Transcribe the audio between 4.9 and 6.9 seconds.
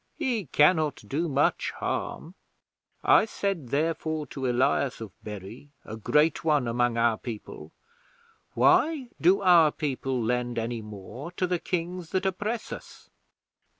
of Bury, a great one